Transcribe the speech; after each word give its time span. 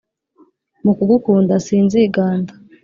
Mu 0.83 0.91
kugukunda 0.97 1.53
sinziganda!! 1.65 2.51